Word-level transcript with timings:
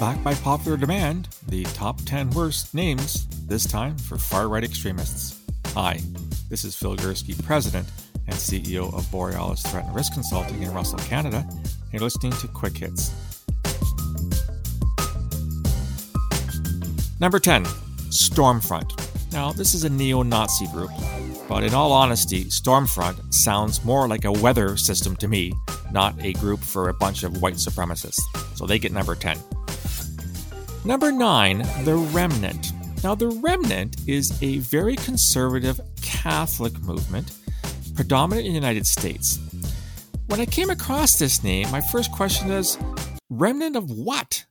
back 0.00 0.24
by 0.24 0.32
popular 0.32 0.78
demand, 0.78 1.28
the 1.48 1.62
top 1.64 2.00
10 2.06 2.30
worst 2.30 2.72
names, 2.72 3.26
this 3.46 3.66
time 3.66 3.98
for 3.98 4.16
far 4.16 4.48
right 4.48 4.64
extremists. 4.64 5.42
Hi, 5.74 6.00
this 6.48 6.64
is 6.64 6.74
Phil 6.74 6.96
Gurski, 6.96 7.34
President 7.44 7.86
and 8.26 8.34
CEO 8.34 8.94
of 8.94 9.10
Borealis 9.10 9.60
Threat 9.60 9.84
and 9.84 9.94
Risk 9.94 10.14
Consulting 10.14 10.62
in 10.62 10.72
Russell, 10.72 11.00
Canada. 11.00 11.46
You're 11.92 12.00
listening 12.00 12.32
to 12.32 12.48
Quick 12.48 12.78
Hits. 12.78 13.12
Number 17.20 17.38
10, 17.38 17.66
Stormfront. 18.08 19.32
Now, 19.32 19.52
this 19.52 19.74
is 19.74 19.84
a 19.84 19.90
neo 19.90 20.22
Nazi 20.22 20.66
group, 20.68 20.92
but 21.46 21.62
in 21.62 21.74
all 21.74 21.92
honesty, 21.92 22.46
Stormfront 22.46 23.34
sounds 23.34 23.84
more 23.84 24.08
like 24.08 24.24
a 24.24 24.32
weather 24.32 24.78
system 24.78 25.14
to 25.16 25.28
me, 25.28 25.52
not 25.92 26.14
a 26.24 26.32
group 26.32 26.60
for 26.60 26.88
a 26.88 26.94
bunch 26.94 27.22
of 27.22 27.42
white 27.42 27.56
supremacists. 27.56 28.22
So 28.56 28.64
they 28.64 28.78
get 28.78 28.92
number 28.92 29.14
10. 29.14 29.36
Number 30.82 31.12
9, 31.12 31.58
The 31.84 31.96
Remnant. 31.96 32.72
Now, 33.04 33.14
The 33.14 33.28
Remnant 33.28 33.96
is 34.06 34.42
a 34.42 34.58
very 34.58 34.96
conservative 34.96 35.78
Catholic 36.00 36.78
movement, 36.80 37.32
predominant 37.94 38.46
in 38.46 38.54
the 38.54 38.58
United 38.58 38.86
States. 38.86 39.38
When 40.28 40.40
I 40.40 40.46
came 40.46 40.70
across 40.70 41.18
this 41.18 41.44
name, 41.44 41.70
my 41.70 41.82
first 41.82 42.10
question 42.12 42.50
is 42.50 42.78
remnant 43.28 43.76
of 43.76 43.90
what? 43.90 44.46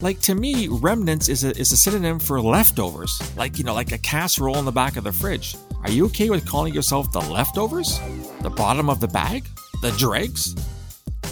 Like 0.00 0.18
to 0.22 0.34
me, 0.34 0.66
remnants 0.66 1.28
is 1.28 1.44
a, 1.44 1.50
is 1.56 1.70
a 1.70 1.76
synonym 1.76 2.18
for 2.18 2.40
leftovers, 2.40 3.20
like 3.36 3.56
you 3.56 3.62
know, 3.62 3.74
like 3.74 3.92
a 3.92 3.98
casserole 3.98 4.58
in 4.58 4.64
the 4.64 4.72
back 4.72 4.96
of 4.96 5.04
the 5.04 5.12
fridge. 5.12 5.54
Are 5.84 5.90
you 5.90 6.06
okay 6.06 6.30
with 6.30 6.48
calling 6.48 6.74
yourself 6.74 7.12
the 7.12 7.20
leftovers? 7.20 8.00
The 8.40 8.50
bottom 8.50 8.90
of 8.90 8.98
the 8.98 9.08
bag? 9.08 9.46
The 9.82 9.92
dregs? 9.92 10.54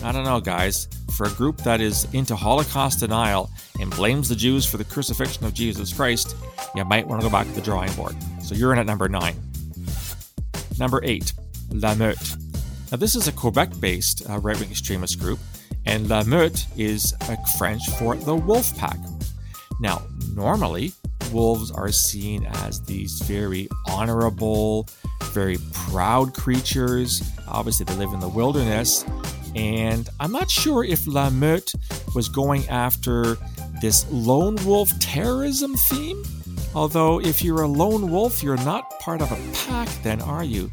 I 0.02 0.12
don't 0.12 0.24
know, 0.24 0.40
guys. 0.40 0.88
For 1.16 1.26
a 1.26 1.30
group 1.30 1.58
that 1.58 1.80
is 1.80 2.06
into 2.14 2.36
Holocaust 2.36 3.00
denial 3.00 3.50
and 3.80 3.90
blames 3.90 4.28
the 4.28 4.36
Jews 4.36 4.64
for 4.64 4.76
the 4.76 4.84
crucifixion 4.84 5.44
of 5.44 5.54
Jesus 5.54 5.92
Christ, 5.92 6.36
you 6.74 6.84
might 6.84 7.06
want 7.06 7.20
to 7.20 7.27
go 7.27 7.32
back 7.32 7.46
to 7.46 7.52
the 7.52 7.60
drawing 7.60 7.92
board. 7.94 8.16
So 8.42 8.55
you're 8.55 8.72
in 8.72 8.78
at 8.78 8.86
number 8.86 9.08
nine. 9.08 9.36
Number 10.78 11.00
eight, 11.02 11.32
La 11.70 11.94
Meute. 11.94 12.36
Now, 12.90 12.96
this 12.96 13.16
is 13.16 13.28
a 13.28 13.32
Quebec 13.32 13.80
based 13.80 14.28
uh, 14.30 14.38
right 14.38 14.58
wing 14.58 14.70
extremist 14.70 15.18
group 15.18 15.40
and 15.88 16.08
La 16.08 16.22
Meute 16.22 16.66
is 16.77 17.14
French 17.56 17.88
for 17.98 18.14
the 18.14 18.34
wolf 18.34 18.77
pack. 18.77 18.98
Now, 19.80 20.02
normally, 20.34 20.92
wolves 21.33 21.70
are 21.70 21.90
seen 21.90 22.44
as 22.46 22.83
these 22.83 23.20
very 23.22 23.68
honorable, 23.86 24.86
very 25.33 25.56
proud 25.72 26.34
creatures. 26.34 27.22
Obviously, 27.48 27.84
they 27.84 27.94
live 27.94 28.12
in 28.12 28.20
the 28.20 28.28
wilderness. 28.28 29.05
And 29.54 30.08
I'm 30.20 30.32
not 30.32 30.50
sure 30.50 30.84
if 30.84 31.06
La 31.06 31.30
Meute 31.30 31.72
was 32.14 32.28
going 32.28 32.68
after 32.68 33.36
this 33.80 34.06
lone 34.10 34.56
wolf 34.64 34.96
terrorism 34.98 35.74
theme. 35.74 36.22
Although, 36.74 37.20
if 37.20 37.42
you're 37.42 37.62
a 37.62 37.66
lone 37.66 38.10
wolf, 38.10 38.42
you're 38.42 38.56
not 38.58 38.98
part 39.00 39.22
of 39.22 39.32
a 39.32 39.38
pack, 39.66 39.88
then 40.02 40.20
are 40.20 40.44
you? 40.44 40.70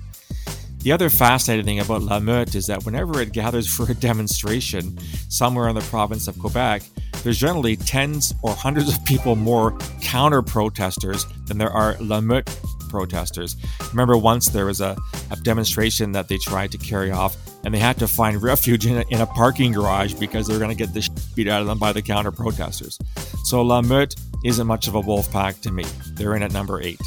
The 0.79 0.91
other 0.91 1.09
fascinating 1.09 1.65
thing 1.65 1.79
about 1.79 2.03
La 2.03 2.19
Meute 2.19 2.53
is 2.53 2.67
that 2.67 2.85
whenever 2.85 3.19
it 3.19 3.31
gathers 3.31 3.67
for 3.67 3.89
a 3.89 3.95
demonstration 3.95 4.99
somewhere 5.29 5.67
in 5.67 5.73
the 5.73 5.81
province 5.81 6.27
of 6.27 6.37
Quebec, 6.37 6.83
there's 7.23 7.39
generally 7.39 7.75
tens 7.75 8.35
or 8.43 8.53
hundreds 8.53 8.95
of 8.95 9.03
people 9.03 9.35
more 9.35 9.75
counter 10.01 10.43
protesters 10.43 11.25
than 11.47 11.57
there 11.57 11.71
are 11.71 11.97
La 11.99 12.21
Meute 12.21 12.47
protesters. 12.87 13.55
Remember, 13.89 14.15
once 14.15 14.49
there 14.49 14.67
was 14.67 14.79
a, 14.79 14.95
a, 15.31 15.35
demonstration 15.37 16.11
that 16.11 16.27
they 16.27 16.37
tried 16.37 16.71
to 16.71 16.77
carry 16.77 17.09
off, 17.09 17.35
and 17.65 17.73
they 17.73 17.79
had 17.79 17.97
to 17.97 18.07
find 18.07 18.41
refuge 18.41 18.85
in 18.85 18.97
a, 18.97 19.03
in 19.09 19.21
a 19.21 19.25
parking 19.25 19.71
garage 19.71 20.13
because 20.13 20.47
they 20.47 20.53
were 20.53 20.59
going 20.59 20.75
to 20.75 20.75
get 20.75 20.93
the 20.93 21.09
beat 21.35 21.47
out 21.47 21.61
of 21.61 21.67
them 21.67 21.79
by 21.79 21.91
the 21.91 22.01
counter 22.01 22.31
protesters. 22.31 22.97
So 23.43 23.61
La 23.61 23.81
Meute 23.81 24.15
isn't 24.43 24.67
much 24.67 24.87
of 24.87 24.95
a 24.95 24.99
wolf 24.99 25.31
pack 25.31 25.59
to 25.61 25.71
me. 25.71 25.83
They're 26.11 26.35
in 26.35 26.43
at 26.43 26.53
number 26.53 26.81
eight. 26.81 27.01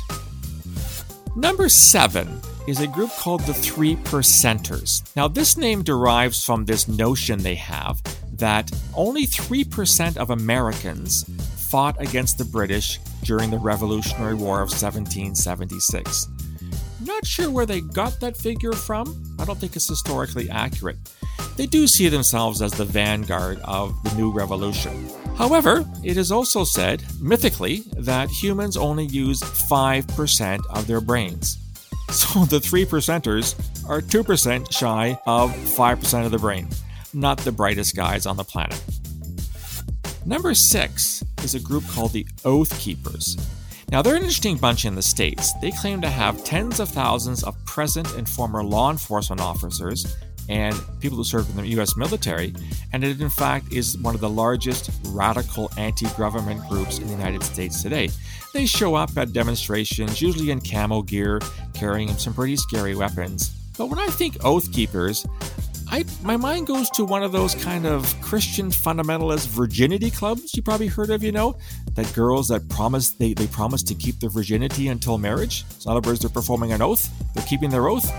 Number 1.36 1.68
seven 1.68 2.40
is 2.66 2.80
a 2.80 2.86
group 2.88 3.10
called 3.12 3.42
the 3.42 3.54
Three 3.54 3.96
Percenters. 3.96 5.04
Now, 5.14 5.28
this 5.28 5.56
name 5.56 5.82
derives 5.82 6.44
from 6.44 6.64
this 6.64 6.88
notion 6.88 7.38
they 7.38 7.54
have 7.54 8.02
that 8.32 8.70
only 8.94 9.26
3% 9.26 10.16
of 10.16 10.30
Americans 10.30 11.24
fought 11.70 12.00
against 12.00 12.38
the 12.38 12.44
British 12.44 12.98
during 13.22 13.50
the 13.50 13.58
Revolutionary 13.58 14.34
War 14.34 14.56
of 14.56 14.70
1776. 14.70 16.28
Not 17.08 17.26
sure 17.26 17.50
where 17.50 17.64
they 17.64 17.80
got 17.80 18.20
that 18.20 18.36
figure 18.36 18.74
from. 18.74 19.36
I 19.38 19.46
don't 19.46 19.58
think 19.58 19.74
it's 19.74 19.88
historically 19.88 20.50
accurate. 20.50 20.98
They 21.56 21.64
do 21.64 21.86
see 21.86 22.10
themselves 22.10 22.60
as 22.60 22.72
the 22.72 22.84
vanguard 22.84 23.58
of 23.64 24.00
the 24.04 24.14
new 24.14 24.30
revolution. 24.30 25.08
However, 25.34 25.86
it 26.04 26.18
is 26.18 26.30
also 26.30 26.64
said, 26.64 27.02
mythically, 27.18 27.84
that 27.96 28.28
humans 28.28 28.76
only 28.76 29.06
use 29.06 29.40
5% 29.40 30.60
of 30.68 30.86
their 30.86 31.00
brains. 31.00 31.56
So 32.10 32.46
the 32.46 32.58
3 32.60 32.86
percenters 32.86 33.54
are 33.86 34.00
2% 34.00 34.72
shy 34.72 35.18
of 35.26 35.50
5% 35.50 36.24
of 36.24 36.30
the 36.30 36.38
brain, 36.38 36.68
not 37.12 37.36
the 37.38 37.52
brightest 37.52 37.94
guys 37.96 38.24
on 38.24 38.38
the 38.38 38.44
planet. 38.44 38.82
Number 40.24 40.54
6 40.54 41.24
is 41.42 41.54
a 41.54 41.60
group 41.60 41.86
called 41.88 42.12
the 42.12 42.26
Oath 42.46 42.78
Keepers. 42.80 43.36
Now, 43.90 44.02
they're 44.02 44.16
an 44.16 44.22
interesting 44.22 44.58
bunch 44.58 44.84
in 44.84 44.94
the 44.94 45.02
States. 45.02 45.54
They 45.62 45.70
claim 45.70 46.02
to 46.02 46.10
have 46.10 46.44
tens 46.44 46.78
of 46.78 46.90
thousands 46.90 47.42
of 47.42 47.56
present 47.64 48.14
and 48.16 48.28
former 48.28 48.62
law 48.62 48.90
enforcement 48.90 49.40
officers 49.40 50.14
and 50.48 50.78
people 51.00 51.16
who 51.16 51.24
served 51.24 51.50
in 51.50 51.56
the 51.56 51.66
U.S. 51.68 51.96
military, 51.96 52.54
and 52.92 53.04
it 53.04 53.20
in 53.20 53.30
fact 53.30 53.72
is 53.72 53.98
one 53.98 54.14
of 54.14 54.20
the 54.20 54.28
largest 54.28 54.90
radical 55.08 55.70
anti 55.76 56.08
government 56.16 56.66
groups 56.68 56.98
in 56.98 57.06
the 57.06 57.12
United 57.12 57.42
States 57.42 57.82
today. 57.82 58.08
They 58.54 58.66
show 58.66 58.94
up 58.94 59.16
at 59.16 59.32
demonstrations, 59.32 60.20
usually 60.20 60.50
in 60.50 60.60
camo 60.60 61.02
gear, 61.02 61.40
carrying 61.74 62.08
some 62.16 62.34
pretty 62.34 62.56
scary 62.56 62.94
weapons. 62.94 63.50
But 63.76 63.86
when 63.86 63.98
I 63.98 64.06
think 64.08 64.44
Oath 64.44 64.72
Keepers, 64.72 65.26
I, 65.90 66.04
my 66.22 66.36
mind 66.36 66.66
goes 66.66 66.90
to 66.90 67.04
one 67.04 67.22
of 67.22 67.32
those 67.32 67.54
kind 67.54 67.86
of 67.86 68.14
Christian 68.20 68.70
fundamentalist 68.70 69.46
virginity 69.48 70.10
clubs 70.10 70.54
you 70.54 70.62
probably 70.62 70.86
heard 70.86 71.10
of, 71.10 71.22
you 71.22 71.32
know, 71.32 71.56
that 71.94 72.12
girls 72.14 72.48
that 72.48 72.68
promise 72.68 73.10
they, 73.10 73.32
they 73.32 73.46
promise 73.46 73.82
to 73.84 73.94
keep 73.94 74.20
their 74.20 74.28
virginity 74.28 74.88
until 74.88 75.16
marriage. 75.16 75.64
In 75.84 75.90
other 75.90 76.06
words, 76.06 76.20
they're 76.20 76.30
performing 76.30 76.72
an 76.72 76.82
oath, 76.82 77.10
they're 77.34 77.46
keeping 77.46 77.70
their 77.70 77.88
oath. 77.88 78.10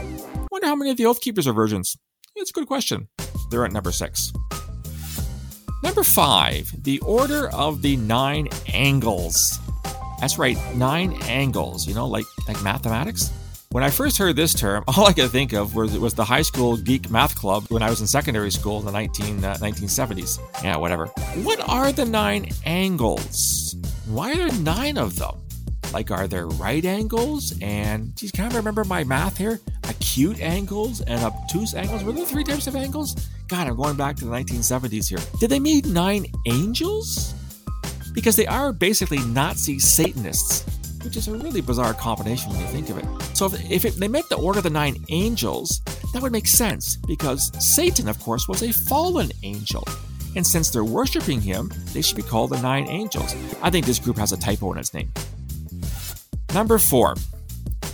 Wonder 0.52 0.68
how 0.68 0.76
many 0.76 0.90
of 0.90 0.98
the 0.98 1.06
Oath 1.06 1.22
Keepers 1.22 1.48
are 1.48 1.54
virgins. 1.54 1.96
It's 2.36 2.50
a 2.50 2.54
good 2.54 2.68
question. 2.68 3.08
They're 3.52 3.66
at 3.66 3.72
number 3.72 3.92
six. 3.92 4.34
Number 5.84 6.04
five, 6.04 6.72
the 6.84 7.00
Order 7.00 7.50
of 7.50 7.82
the 7.82 7.96
Nine 7.98 8.50
Angles. 8.74 9.60
That's 10.20 10.38
right, 10.38 10.58
nine 10.76 11.14
angles, 11.24 11.88
you 11.88 11.94
know, 11.94 12.08
like 12.08 12.26
like 12.48 12.62
mathematics. 12.62 13.32
When 13.72 13.84
I 13.84 13.92
first 13.92 14.18
heard 14.18 14.36
this 14.36 14.56
term, 14.56 14.84
all 14.88 15.06
I 15.06 15.14
could 15.14 15.30
think 15.30 15.54
of 15.54 15.76
was, 15.76 15.96
was 16.00 16.16
the 16.16 16.26
high 16.26 16.42
school 16.42 16.76
geek 16.76 17.12
math 17.12 17.36
club 17.36 17.66
when 17.70 17.84
I 17.84 17.90
was 17.92 18.02
in 18.02 18.08
secondary 18.08 18.50
school 18.50 18.80
in 18.80 18.86
the 18.86 18.92
19, 18.92 19.46
uh, 19.46 19.58
1970s. 19.60 20.40
Yeah, 20.64 20.76
whatever. 20.78 21.06
What 21.44 21.60
are 21.70 21.92
the 21.92 22.06
nine 22.06 22.50
angles? 22.66 23.76
Why 24.08 24.32
are 24.32 24.36
there 24.36 24.60
nine 24.62 24.98
of 24.98 25.18
them? 25.18 25.36
Like, 25.94 26.10
are 26.10 26.28
there 26.28 26.48
right 26.48 26.84
angles? 26.84 27.54
And, 27.62 28.16
geez, 28.16 28.32
can 28.32 28.52
I 28.52 28.58
remember 28.58 28.86
my 28.86 29.04
math 29.04 29.38
here? 29.38 29.60
Acute 29.88 30.40
angles 30.40 31.02
and 31.02 31.24
obtuse 31.24 31.76
angles? 31.76 32.04
Were 32.04 32.12
there 32.12 32.26
three 32.26 32.44
types 32.44 32.66
of 32.66 32.76
angles? 32.76 33.30
God, 33.50 33.68
I'm 33.68 33.76
going 33.76 33.96
back 33.96 34.16
to 34.16 34.26
the 34.26 34.32
1970s 34.32 35.08
here. 35.08 35.20
Did 35.40 35.52
they 35.52 35.60
mean 35.60 35.94
nine 35.94 36.26
angels? 36.48 37.36
because 38.14 38.36
they 38.36 38.48
are 38.48 38.74
basically 38.74 39.20
Nazi 39.20 39.80
Satanists, 39.80 40.62
which 41.04 41.18
is 41.18 41.28
a 41.28 41.32
really 41.34 41.62
bizarre 41.62 41.94
combination 41.94 42.52
when 42.52 42.60
you 42.60 42.68
think 42.68 42.90
of 42.90 42.98
it. 42.98 43.36
So 43.36 43.48
if, 43.48 43.72
if 43.72 43.86
it, 43.86 43.96
they 43.96 44.08
make 44.08 44.28
the 44.30 44.38
Order 44.38 44.60
of 44.60 44.64
the 44.64 44.70
Nine 44.70 44.98
Angels, 45.10 45.82
that 46.14 46.22
would 46.22 46.32
make 46.32 46.48
sense 46.48 46.96
because 47.08 47.52
Satan, 47.64 48.08
of 48.08 48.20
course, 48.20 48.48
was 48.48 48.64
a 48.64 48.72
fallen 48.72 49.32
angel. 49.44 49.88
And 50.36 50.46
since 50.46 50.70
they're 50.70 50.84
worshiping 50.84 51.42
him, 51.42 51.72
they 51.94 52.02
should 52.02 52.18
be 52.18 52.24
called 52.24 52.52
the 52.52 52.62
Nine 52.62 52.88
Angels. 52.88 53.36
I 53.62 53.70
think 53.70 53.86
this 53.86 54.00
group 54.00 54.18
has 54.18 54.32
a 54.32 54.38
typo 54.38 54.72
in 54.72 54.78
its 54.78 54.94
name. 54.94 55.12
Number 56.54 56.78
four, 56.78 57.16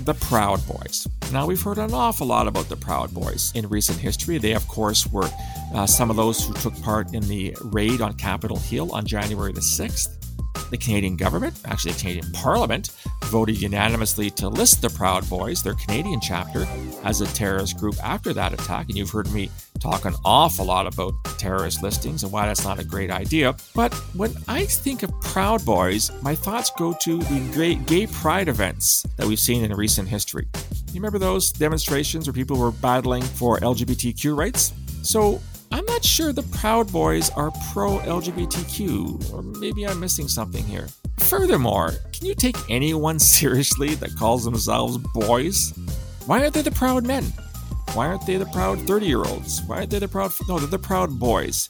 the 0.03 0.13
Proud 0.13 0.65
Boys. 0.67 1.07
Now, 1.31 1.45
we've 1.45 1.61
heard 1.61 1.77
an 1.77 1.93
awful 1.93 2.27
lot 2.27 2.47
about 2.47 2.69
the 2.69 2.75
Proud 2.75 3.13
Boys 3.13 3.51
in 3.55 3.67
recent 3.67 3.97
history. 3.99 4.37
They, 4.37 4.53
of 4.53 4.67
course, 4.67 5.07
were 5.07 5.29
uh, 5.73 5.85
some 5.85 6.09
of 6.09 6.15
those 6.15 6.45
who 6.45 6.53
took 6.53 6.79
part 6.83 7.13
in 7.13 7.27
the 7.27 7.55
raid 7.63 8.01
on 8.01 8.13
Capitol 8.13 8.57
Hill 8.57 8.91
on 8.93 9.05
January 9.05 9.51
the 9.51 9.61
6th. 9.61 10.24
The 10.69 10.77
Canadian 10.77 11.15
government, 11.15 11.59
actually 11.65 11.93
the 11.93 11.99
Canadian 11.99 12.31
Parliament, 12.31 12.91
voted 13.25 13.61
unanimously 13.61 14.29
to 14.31 14.49
list 14.49 14.81
the 14.81 14.89
Proud 14.89 15.27
Boys, 15.29 15.63
their 15.63 15.73
Canadian 15.73 16.19
chapter, 16.21 16.67
as 17.03 17.21
a 17.21 17.27
terrorist 17.27 17.77
group 17.77 17.95
after 18.03 18.33
that 18.33 18.53
attack. 18.53 18.87
And 18.87 18.97
you've 18.97 19.09
heard 19.09 19.31
me 19.31 19.49
talk 19.79 20.05
an 20.05 20.15
awful 20.23 20.65
lot 20.65 20.87
about 20.87 21.13
terrorist 21.37 21.83
listings 21.83 22.23
and 22.23 22.31
why 22.31 22.45
that's 22.47 22.63
not 22.63 22.79
a 22.79 22.83
great 22.83 23.11
idea. 23.11 23.55
But 23.73 23.93
when 24.15 24.33
I 24.47 24.65
think 24.65 25.03
of 25.03 25.11
Proud 25.21 25.63
Boys, 25.65 26.11
my 26.21 26.35
thoughts 26.35 26.71
go 26.77 26.95
to 27.01 27.17
the 27.17 27.49
great 27.53 27.85
gay 27.85 28.07
pride 28.07 28.47
events 28.47 29.05
that 29.17 29.27
we've 29.27 29.39
seen 29.39 29.63
in 29.63 29.73
recent 29.73 30.07
history. 30.07 30.47
You 30.91 31.01
remember 31.01 31.19
those 31.19 31.51
demonstrations 31.51 32.27
where 32.27 32.33
people 32.33 32.57
were 32.57 32.71
battling 32.71 33.21
for 33.21 33.59
LGBTQ 33.59 34.35
rights? 34.35 34.73
So 35.03 35.41
I'm 35.71 35.85
not 35.85 36.03
sure 36.03 36.31
the 36.31 36.43
Proud 36.43 36.91
Boys 36.91 37.29
are 37.31 37.51
pro 37.71 37.99
LGBTQ, 37.99 39.33
or 39.33 39.41
maybe 39.41 39.85
I'm 39.85 39.99
missing 39.99 40.27
something 40.27 40.63
here. 40.63 40.87
Furthermore, 41.19 41.93
can 42.13 42.25
you 42.27 42.35
take 42.35 42.55
anyone 42.69 43.19
seriously 43.35 43.95
that 43.95 44.15
calls 44.15 44.43
themselves 44.43 44.97
boys? 45.13 45.73
Why 46.25 46.41
aren't 46.41 46.53
they 46.53 46.61
the 46.61 46.71
proud 46.71 47.05
men? 47.05 47.23
Why 47.93 48.07
aren't 48.07 48.25
they 48.25 48.37
the 48.37 48.45
proud 48.47 48.79
30 48.81 49.05
year 49.05 49.23
olds? 49.23 49.61
Why 49.63 49.77
aren't 49.77 49.89
they 49.89 49.99
the 49.99 50.07
proud. 50.07 50.31
No, 50.47 50.59
they're 50.59 50.67
the 50.67 50.79
proud 50.79 51.19
boys. 51.19 51.69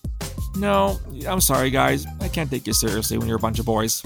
No, 0.56 0.98
I'm 1.28 1.42
sorry, 1.42 1.70
guys. 1.70 2.06
I 2.22 2.30
can't 2.30 2.50
take 2.50 2.66
you 2.66 2.74
seriously 2.74 3.18
when 3.18 3.28
you're 3.28 3.38
a 3.38 3.40
bunch 3.40 3.60
of 3.60 3.66
boys. 3.66 4.04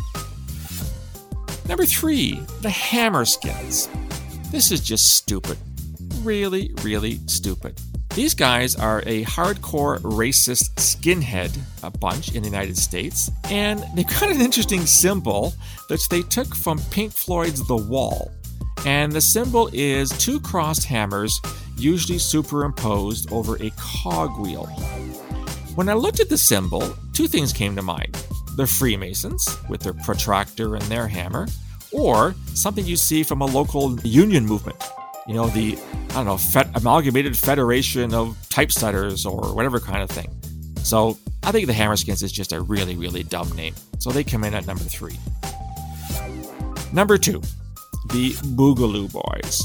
Number 1.67 1.85
three, 1.85 2.33
the 2.61 2.69
Hammerskins. 2.69 3.87
This 4.51 4.71
is 4.71 4.81
just 4.81 5.15
stupid. 5.15 5.57
Really, 6.23 6.73
really 6.81 7.19
stupid. 7.27 7.79
These 8.15 8.33
guys 8.33 8.75
are 8.75 9.03
a 9.05 9.23
hardcore 9.25 9.99
racist 9.99 10.75
skinhead 10.75 11.55
a 11.83 11.91
bunch 11.91 12.33
in 12.33 12.41
the 12.41 12.49
United 12.49 12.77
States, 12.77 13.29
and 13.45 13.85
they've 13.95 14.07
got 14.07 14.31
an 14.31 14.41
interesting 14.41 14.85
symbol 14.87 15.53
that 15.89 16.05
they 16.09 16.23
took 16.23 16.55
from 16.55 16.79
Pink 16.89 17.13
Floyd's 17.13 17.65
The 17.67 17.77
Wall. 17.77 18.31
And 18.85 19.11
the 19.11 19.21
symbol 19.21 19.69
is 19.73 20.09
two 20.17 20.39
crossed 20.39 20.85
hammers, 20.85 21.39
usually 21.77 22.17
superimposed 22.17 23.31
over 23.31 23.55
a 23.57 23.71
cogwheel. 23.77 24.65
When 25.75 25.87
I 25.87 25.93
looked 25.93 26.19
at 26.19 26.29
the 26.29 26.37
symbol, 26.37 26.95
two 27.13 27.27
things 27.27 27.53
came 27.53 27.75
to 27.75 27.81
mind 27.81 28.17
the 28.55 28.65
Freemasons, 28.67 29.57
with 29.69 29.81
their 29.81 29.93
protractor 29.93 30.75
and 30.75 30.83
their 30.85 31.07
hammer, 31.07 31.47
or 31.91 32.35
something 32.55 32.85
you 32.85 32.97
see 32.97 33.23
from 33.23 33.41
a 33.41 33.45
local 33.45 33.97
union 34.01 34.45
movement 34.45 34.75
you 35.29 35.35
know, 35.35 35.47
the, 35.49 35.77
I 36.09 36.23
don't 36.23 36.25
know, 36.25 36.61
Amalgamated 36.73 37.37
Federation 37.37 38.15
of 38.15 38.35
Typesetters 38.49 39.27
or 39.27 39.53
whatever 39.53 39.79
kind 39.79 40.01
of 40.01 40.09
thing. 40.09 40.27
So 40.77 41.19
I 41.43 41.51
think 41.51 41.67
the 41.67 41.73
Hammerskins 41.73 42.23
is 42.23 42.31
just 42.31 42.51
a 42.51 42.61
really, 42.61 42.95
really 42.95 43.21
dumb 43.21 43.47
name. 43.51 43.75
So 43.99 44.09
they 44.09 44.23
come 44.23 44.43
in 44.43 44.55
at 44.55 44.65
number 44.65 44.83
three. 44.83 45.19
Number 46.91 47.19
two, 47.19 47.41
the 48.11 48.31
Boogaloo 48.55 49.11
Boys. 49.11 49.61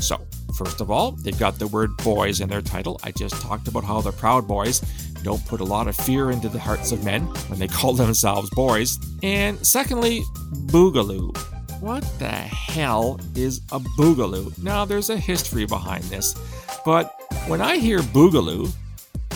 So, 0.00 0.24
first 0.56 0.80
of 0.80 0.88
all, 0.88 1.10
they've 1.10 1.38
got 1.38 1.58
the 1.58 1.66
word 1.66 1.96
boys 1.96 2.40
in 2.40 2.48
their 2.48 2.62
title. 2.62 3.00
I 3.02 3.10
just 3.10 3.42
talked 3.42 3.66
about 3.66 3.82
how 3.82 4.00
the 4.00 4.12
Proud 4.12 4.46
Boys 4.46 4.78
don't 5.24 5.44
put 5.46 5.60
a 5.60 5.64
lot 5.64 5.88
of 5.88 5.96
fear 5.96 6.30
into 6.30 6.48
the 6.48 6.60
hearts 6.60 6.92
of 6.92 7.04
men 7.04 7.22
when 7.48 7.58
they 7.58 7.66
call 7.78 7.92
themselves 7.92 8.50
boys. 8.50 9.00
And 9.24 9.66
secondly, 9.66 10.22
Boogaloo. 10.66 11.36
What 11.80 12.02
the 12.18 12.26
hell 12.26 13.20
is 13.36 13.58
a 13.70 13.78
boogaloo? 13.78 14.60
Now, 14.60 14.84
there's 14.84 15.10
a 15.10 15.16
history 15.16 15.64
behind 15.64 16.02
this, 16.04 16.34
but 16.84 17.14
when 17.46 17.60
I 17.60 17.76
hear 17.76 18.00
boogaloo, 18.00 18.72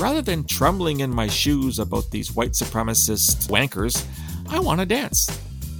rather 0.00 0.22
than 0.22 0.44
trembling 0.44 1.00
in 1.00 1.14
my 1.14 1.28
shoes 1.28 1.78
about 1.78 2.10
these 2.10 2.34
white 2.34 2.50
supremacist 2.50 3.48
wankers, 3.48 4.04
I 4.48 4.58
want 4.58 4.80
to 4.80 4.86
dance. 4.86 5.28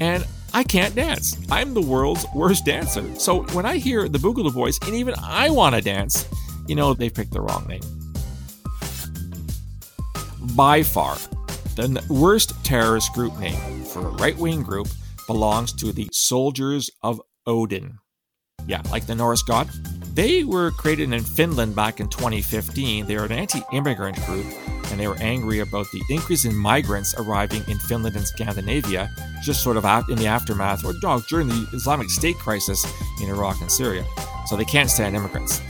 And 0.00 0.24
I 0.54 0.62
can't 0.62 0.94
dance. 0.94 1.36
I'm 1.50 1.74
the 1.74 1.80
world's 1.80 2.26
worst 2.32 2.64
dancer. 2.64 3.04
So 3.18 3.42
when 3.54 3.66
I 3.66 3.78
hear 3.78 4.08
the 4.08 4.18
Boogaloo 4.18 4.54
Boys, 4.54 4.78
and 4.86 4.94
even 4.94 5.14
I 5.18 5.50
want 5.50 5.74
to 5.74 5.80
dance, 5.80 6.28
you 6.68 6.76
know 6.76 6.94
they 6.94 7.10
picked 7.10 7.32
the 7.32 7.40
wrong 7.40 7.66
name. 7.66 7.82
By 10.54 10.84
far, 10.84 11.16
the 11.74 12.04
worst 12.08 12.52
terrorist 12.64 13.12
group 13.14 13.36
name 13.38 13.82
for 13.84 14.06
a 14.06 14.10
right 14.10 14.36
wing 14.36 14.62
group 14.62 14.86
belongs 15.26 15.72
to 15.74 15.92
the 15.92 16.08
Soldiers 16.12 16.90
of 17.02 17.20
Odin. 17.46 17.98
Yeah, 18.66 18.82
like 18.90 19.06
the 19.06 19.14
Norse 19.14 19.42
god. 19.42 19.68
They 20.14 20.44
were 20.44 20.70
created 20.72 21.12
in 21.12 21.22
Finland 21.22 21.74
back 21.74 22.00
in 22.00 22.08
2015. 22.08 23.06
They 23.06 23.16
are 23.16 23.24
an 23.24 23.32
anti 23.32 23.62
immigrant 23.72 24.24
group 24.26 24.46
and 24.92 25.00
they 25.00 25.08
were 25.08 25.16
angry 25.20 25.60
about 25.60 25.86
the 25.90 26.02
increase 26.10 26.44
in 26.44 26.54
migrants 26.54 27.14
arriving 27.18 27.62
in 27.66 27.78
Finland 27.78 28.14
and 28.14 28.26
Scandinavia, 28.26 29.10
just 29.42 29.62
sort 29.62 29.78
of 29.78 29.86
out 29.86 30.08
in 30.10 30.16
the 30.16 30.26
aftermath 30.26 30.84
or 30.84 30.92
during 31.28 31.48
the 31.48 31.66
Islamic 31.72 32.10
State 32.10 32.36
crisis 32.36 32.84
in 33.22 33.30
Iraq 33.30 33.60
and 33.62 33.72
Syria. 33.72 34.04
So 34.46 34.54
they 34.54 34.66
can't 34.66 34.90
stand 34.90 35.16
immigrants. 35.16 35.60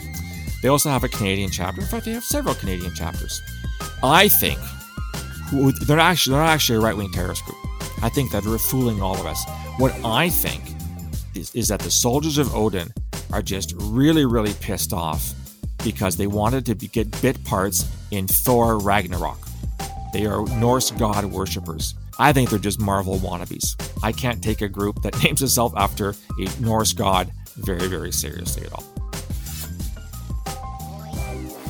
They 0.61 0.69
also 0.69 0.91
have 0.91 1.05
a 1.05 1.09
Canadian 1.09 1.51
chapter. 1.51 1.81
In 1.81 1.87
fact, 1.87 2.05
they 2.05 2.13
have 2.13 2.25
several 2.25 2.55
Canadian 2.57 2.95
chapters. 2.95 3.41
I 4.03 4.29
think 4.29 4.59
they're 5.53 6.01
actually 6.01 6.33
they're 6.33 6.43
not 6.43 6.51
actually 6.51 6.79
a 6.79 6.81
right 6.81 6.97
wing 6.97 7.13
terrorist 7.13 7.45
group. 7.45 7.59
I 8.03 8.09
think 8.09 8.33
that 8.33 8.43
they're 8.43 8.59
fooling 8.59 9.01
all 9.01 9.15
of 9.15 9.27
us. 9.27 9.45
What 9.79 9.95
I 10.05 10.29
think 10.29 10.63
is, 11.35 11.55
is 11.55 11.69
that 11.69 11.81
the 11.81 11.91
soldiers 11.91 12.37
of 12.37 12.55
Odin 12.55 12.93
are 13.33 13.43
just 13.43 13.75
really, 13.79 14.27
really 14.27 14.55
pissed 14.55 14.93
off 14.93 15.33
because 15.85 16.17
they 16.17 16.27
wanted 16.27 16.67
to 16.67 16.75
be, 16.75 16.89
get 16.89 17.23
bit 17.23 17.43
parts 17.45 17.91
in 18.11 18.27
Thor 18.27 18.79
Ragnarok. 18.79 19.39
They 20.13 20.27
are 20.27 20.45
Norse 20.59 20.91
god 20.91 21.25
worshippers. 21.25 21.95
I 22.19 22.33
think 22.33 22.51
they're 22.51 22.59
just 22.59 22.81
Marvel 22.81 23.19
wannabes. 23.19 23.75
I 24.03 24.13
can't 24.13 24.43
take 24.43 24.61
a 24.61 24.69
group 24.69 25.03
that 25.03 25.23
names 25.25 25.43
itself 25.43 25.73
after 25.77 26.11
a 26.39 26.61
Norse 26.61 26.93
god 26.93 27.33
very, 27.57 27.87
very 27.87 28.13
seriously 28.13 28.67
at 28.67 28.73
all. 28.73 28.85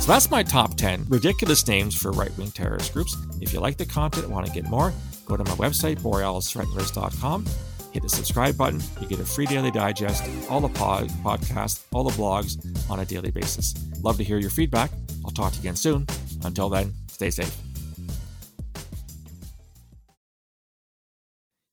So 0.01 0.09
that's 0.09 0.33
my 0.33 0.43
top 0.43 0.75
10 0.75 1.07
ridiculous 1.09 1.67
names 1.69 1.95
for 1.95 2.11
right 2.11 2.37
wing 2.37 2.51
terrorist 2.51 2.93
groups. 2.93 3.17
If 3.41 3.53
you 3.53 3.61
like 3.61 3.77
the 3.77 3.87
content 3.87 4.29
want 4.29 4.47
to 4.47 4.53
get 4.53 4.65
more, 4.65 4.93
go 5.25 5.37
to 5.37 5.45
my 5.45 5.57
website, 5.57 6.01
borealisthreatandrisk.com, 6.01 7.47
hit 7.93 8.03
the 8.03 8.09
subscribe 8.09 8.57
button. 8.57 8.81
You 9.01 9.07
get 9.07 9.21
a 9.21 9.25
free 9.25 9.47
daily 9.47 9.71
digest, 9.71 10.25
all 10.51 10.61
the 10.61 10.69
pod, 10.69 11.09
podcasts, 11.25 11.85
all 11.93 12.05
the 12.05 12.17
blogs 12.17 12.59
on 12.91 13.01
a 13.01 13.05
daily 13.05 13.31
basis. 13.31 13.75
Love 14.03 14.17
to 14.17 14.25
hear 14.25 14.39
your 14.39 14.51
feedback. 14.51 14.91
I'll 15.25 15.31
talk 15.31 15.53
to 15.53 15.59
you 15.59 15.63
again 15.63 15.77
soon. 15.77 16.07
Until 16.45 16.69
then, 16.69 16.93
stay 17.09 17.31
safe. 17.31 17.57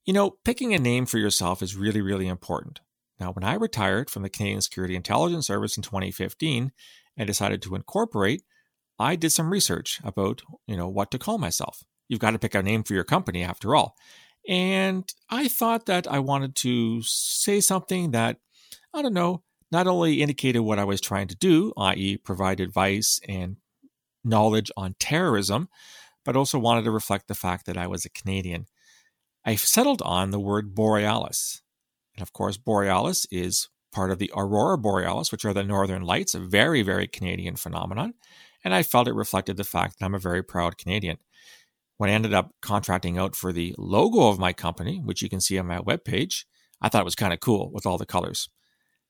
You 0.04 0.14
know, 0.14 0.36
picking 0.44 0.74
a 0.74 0.78
name 0.78 1.06
for 1.06 1.18
yourself 1.18 1.62
is 1.62 1.76
really, 1.76 2.00
really 2.00 2.26
important. 2.26 2.80
Now, 3.20 3.32
when 3.32 3.44
I 3.44 3.54
retired 3.54 4.10
from 4.10 4.22
the 4.22 4.30
Canadian 4.30 4.62
Security 4.62 4.96
Intelligence 4.96 5.46
Service 5.46 5.76
in 5.76 5.82
2015 5.82 6.72
and 7.16 7.26
decided 7.26 7.60
to 7.62 7.74
incorporate, 7.74 8.42
I 8.98 9.14
did 9.14 9.30
some 9.30 9.50
research 9.50 10.00
about, 10.02 10.42
you 10.66 10.76
know, 10.76 10.88
what 10.88 11.10
to 11.10 11.18
call 11.18 11.38
myself. 11.38 11.84
You've 12.10 12.20
got 12.20 12.32
to 12.32 12.40
pick 12.40 12.56
a 12.56 12.62
name 12.62 12.82
for 12.82 12.92
your 12.92 13.04
company 13.04 13.44
after 13.44 13.76
all. 13.76 13.96
And 14.48 15.10
I 15.30 15.46
thought 15.46 15.86
that 15.86 16.10
I 16.10 16.18
wanted 16.18 16.56
to 16.56 17.02
say 17.02 17.60
something 17.60 18.10
that, 18.10 18.38
I 18.92 19.00
don't 19.00 19.14
know, 19.14 19.44
not 19.70 19.86
only 19.86 20.20
indicated 20.20 20.60
what 20.60 20.80
I 20.80 20.84
was 20.84 21.00
trying 21.00 21.28
to 21.28 21.36
do, 21.36 21.72
i.e., 21.76 22.16
provide 22.16 22.58
advice 22.58 23.20
and 23.28 23.58
knowledge 24.24 24.72
on 24.76 24.96
terrorism, 24.98 25.68
but 26.24 26.34
also 26.34 26.58
wanted 26.58 26.82
to 26.82 26.90
reflect 26.90 27.28
the 27.28 27.34
fact 27.36 27.66
that 27.66 27.76
I 27.76 27.86
was 27.86 28.04
a 28.04 28.10
Canadian. 28.10 28.66
I 29.44 29.54
settled 29.54 30.02
on 30.02 30.32
the 30.32 30.40
word 30.40 30.74
borealis. 30.74 31.62
And 32.16 32.22
of 32.22 32.32
course, 32.32 32.56
borealis 32.56 33.24
is 33.30 33.68
part 33.92 34.10
of 34.10 34.18
the 34.18 34.32
aurora 34.34 34.78
borealis, 34.78 35.30
which 35.30 35.44
are 35.44 35.54
the 35.54 35.62
northern 35.62 36.02
lights, 36.02 36.34
a 36.34 36.40
very, 36.40 36.82
very 36.82 37.06
Canadian 37.06 37.54
phenomenon. 37.54 38.14
And 38.64 38.74
I 38.74 38.82
felt 38.82 39.06
it 39.06 39.14
reflected 39.14 39.56
the 39.56 39.64
fact 39.64 40.00
that 40.00 40.04
I'm 40.04 40.14
a 40.16 40.18
very 40.18 40.42
proud 40.42 40.76
Canadian 40.76 41.18
when 42.00 42.08
I 42.08 42.14
ended 42.14 42.32
up 42.32 42.54
contracting 42.62 43.18
out 43.18 43.36
for 43.36 43.52
the 43.52 43.74
logo 43.76 44.28
of 44.28 44.38
my 44.38 44.54
company, 44.54 45.02
which 45.04 45.20
you 45.20 45.28
can 45.28 45.38
see 45.38 45.58
on 45.58 45.66
my 45.66 45.80
webpage, 45.80 46.44
I 46.80 46.88
thought 46.88 47.02
it 47.02 47.04
was 47.04 47.14
kind 47.14 47.34
of 47.34 47.40
cool 47.40 47.70
with 47.74 47.84
all 47.84 47.98
the 47.98 48.06
colors. 48.06 48.48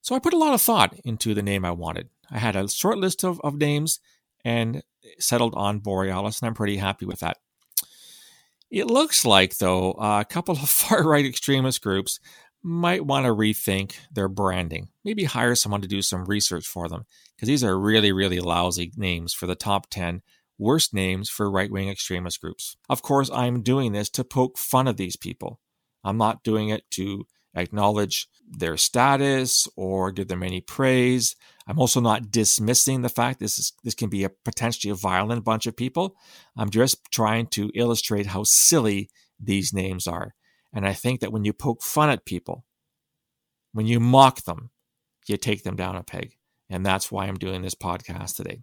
So 0.01 0.17
I 0.17 0.19
put 0.19 0.35
a 0.35 0.37
lot 0.37 0.55
of 0.55 0.61
thought 0.61 0.97
into 1.05 1.33
the 1.33 1.41
name 1.41 1.65
I 1.65 1.71
wanted. 1.71 2.09
I 2.33 2.39
had 2.39 2.57
a 2.57 2.69
short 2.69 2.99
list 2.99 3.23
of, 3.23 3.41
of 3.45 3.55
names 3.55 4.01
and 4.45 4.83
settled 5.21 5.55
on 5.55 5.79
Borealis, 5.79 6.41
and 6.41 6.49
I'm 6.49 6.55
pretty 6.55 6.79
happy 6.79 7.07
with 7.07 7.21
that. 7.21 7.37
It 8.73 8.89
looks 8.89 9.25
like, 9.25 9.59
though, 9.59 9.93
a 9.93 10.27
couple 10.29 10.57
of 10.57 10.69
far 10.69 11.05
right 11.05 11.25
extremist 11.25 11.83
groups 11.83 12.19
might 12.61 13.07
want 13.07 13.25
to 13.25 13.33
rethink 13.33 13.99
their 14.13 14.29
branding. 14.29 14.89
Maybe 15.05 15.23
hire 15.23 15.55
someone 15.55 15.83
to 15.83 15.87
do 15.87 16.03
some 16.03 16.25
research 16.25 16.67
for 16.67 16.89
them, 16.89 17.05
because 17.37 17.47
these 17.47 17.63
are 17.63 17.79
really, 17.79 18.11
really 18.11 18.41
lousy 18.41 18.91
names 18.97 19.33
for 19.33 19.47
the 19.47 19.55
top 19.55 19.89
10 19.91 20.23
worst 20.61 20.95
names 20.95 21.29
for 21.29 21.51
right 21.51 21.71
wing 21.71 21.89
extremist 21.89 22.41
groups. 22.41 22.77
Of 22.89 23.03
course, 23.03 23.31
I'm 23.33 23.63
doing 23.63 23.93
this 23.93 24.11
to 24.11 24.25
poke 24.25 24.59
fun 24.59 24.87
of 24.87 24.97
these 24.97 25.17
people. 25.17 25.59
I'm 26.05 26.19
not 26.19 26.45
doing 26.45 26.69
it 26.69 26.89
to 26.93 27.25
acknowledge 27.55 28.29
their 28.49 28.77
status 28.77 29.67
or 29.77 30.13
give 30.13 30.29
them 30.29 30.43
any 30.43 30.61
praise. 30.61 31.35
I'm 31.67 31.79
also 31.79 32.01
not 32.01 32.31
dismissing 32.31 33.03
the 33.03 33.09
fact 33.09 33.41
this 33.41 33.59
is 33.59 33.73
this 33.83 33.95
can 33.95 34.09
be 34.09 34.25
a 34.25 34.31
potentially 34.31 34.91
a 34.91 34.95
violent 34.95 35.45
bunch 35.45 35.67
of 35.67 35.77
people. 35.77 36.15
I'm 36.57 36.71
just 36.71 36.99
trying 37.11 37.47
to 37.49 37.71
illustrate 37.75 38.27
how 38.27 38.45
silly 38.45 39.11
these 39.39 39.73
names 39.73 40.07
are. 40.07 40.35
And 40.73 40.87
I 40.87 40.93
think 40.93 41.21
that 41.21 41.33
when 41.33 41.45
you 41.45 41.53
poke 41.53 41.83
fun 41.83 42.11
at 42.11 42.25
people, 42.25 42.65
when 43.73 43.87
you 43.87 43.99
mock 43.99 44.45
them, 44.45 44.71
you 45.27 45.37
take 45.37 45.63
them 45.63 45.77
down 45.77 45.97
a 45.97 46.03
peg. 46.03 46.37
And 46.69 46.87
that's 46.87 47.11
why 47.11 47.27
I'm 47.27 47.39
doing 47.39 47.63
this 47.63 47.75
podcast 47.75 48.37
today. 48.37 48.63